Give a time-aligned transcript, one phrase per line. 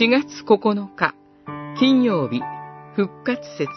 [0.00, 1.14] 4月9日、
[1.78, 2.40] 金曜日、
[2.96, 3.68] 復活節。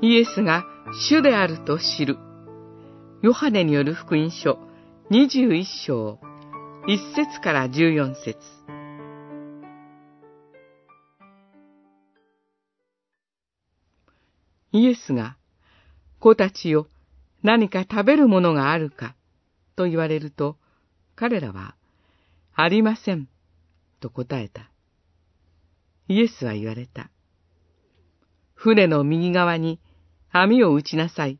[0.00, 0.64] イエスが
[1.06, 2.16] 主であると知る。
[3.20, 4.58] ヨハネによる福音書
[5.10, 6.18] 21章、
[6.88, 8.38] 1節から14節
[14.72, 15.36] イエスが、
[16.20, 16.86] 子たちよ、
[17.42, 19.14] 何か食べるものがあるか、
[19.76, 20.56] と言われると、
[21.16, 21.74] 彼らは、
[22.54, 23.28] ありません、
[24.02, 24.70] と答えた。
[26.08, 27.10] イエスは言われた。
[28.54, 29.80] 船の右側に
[30.30, 31.38] 網を打ちなさい。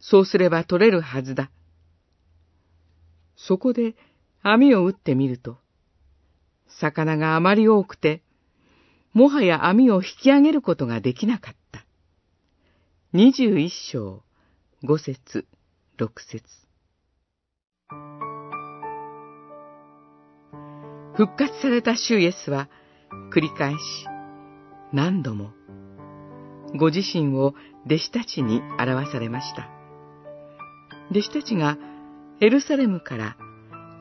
[0.00, 1.50] そうすれば取れるはずだ。
[3.36, 3.94] そこで
[4.42, 5.58] 網を打ってみると、
[6.68, 8.22] 魚があまり多くて、
[9.12, 11.86] もはや網を引き上げることができなかった。
[13.12, 14.22] 二十一章、
[14.82, 15.46] 五節、
[15.96, 16.44] 六節。
[21.16, 22.68] 復活された主イエスは、
[23.32, 23.78] 繰り返し、
[24.92, 25.52] 何度も、
[26.78, 27.54] ご自身を
[27.86, 29.70] 弟子たちに表されました。
[31.10, 31.78] 弟子たちが
[32.42, 33.36] エルサレムから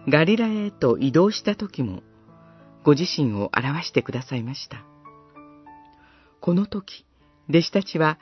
[0.10, 2.04] ガリラへと移動した時も、
[2.84, 4.84] ご自身を表してくださいました。
[6.42, 7.06] この時、
[7.48, 8.20] 弟子たちは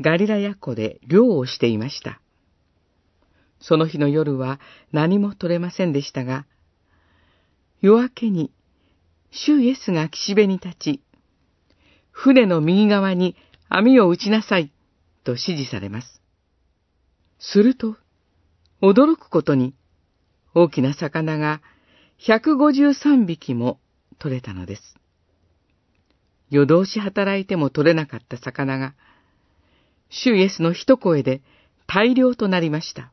[0.00, 2.20] ガリラヤ湖で漁をしていました。
[3.60, 4.58] その日の夜は
[4.90, 6.44] 何も取れませんでしたが、
[7.86, 8.50] 夜明けに、
[9.30, 11.00] 主イエスが岸辺に立ち、
[12.10, 13.36] 船の右側に
[13.68, 14.72] 網を打ちなさい、
[15.22, 16.20] と指示されます。
[17.38, 17.96] すると、
[18.82, 19.72] 驚くことに、
[20.52, 21.62] 大きな魚が
[22.26, 23.78] 153匹も
[24.18, 24.96] 取れたのです。
[26.50, 28.94] 夜通し働いても取れなかった魚が、
[30.10, 31.40] 主イエスの一声で
[31.86, 33.12] 大量となりました。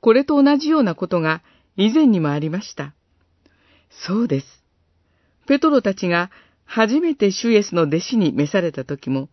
[0.00, 1.42] これと同じようなことが
[1.76, 2.94] 以前にもありました。
[3.90, 4.46] そうです。
[5.46, 6.30] ペトロたちが
[6.64, 9.28] 初めて主イエスの弟子に召された時も、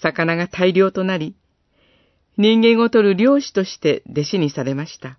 [0.00, 1.34] 魚が大量となり、
[2.36, 5.18] 人間を取る漁師として弟子にされました。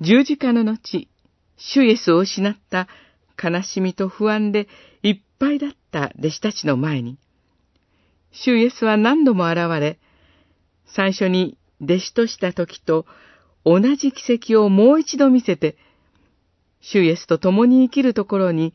[0.00, 1.08] 十字架の後、
[1.56, 2.88] 主イエスを失った
[3.42, 4.68] 悲しみと不安で
[5.02, 7.18] いっぱいだった弟子たちの前に、
[8.32, 9.98] 主イエスは何度も現れ、
[10.86, 13.06] 最初に弟子とした時と
[13.64, 15.76] 同じ奇跡をもう一度見せて、
[16.80, 18.72] 主イエスと共に生きるところに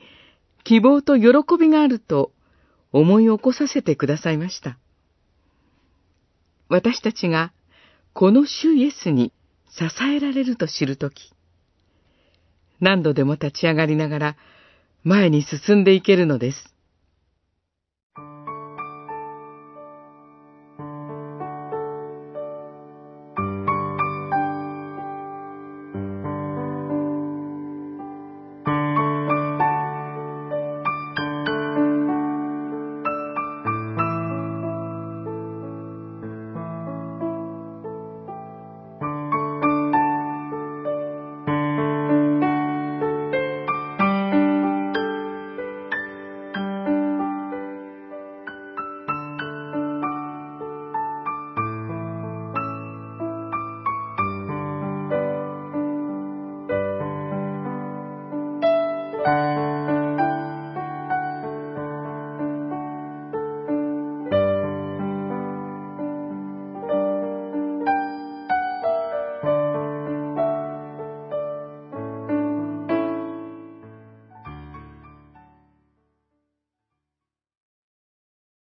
[0.63, 2.31] 希望と喜びがあると
[2.91, 4.77] 思い起こさせてくださいました。
[6.69, 7.53] 私たちが
[8.13, 9.31] この主イエスに
[9.69, 11.31] 支えられると知るとき、
[12.79, 14.35] 何度でも立ち上がりながら
[15.03, 16.72] 前に進んでいけるのです。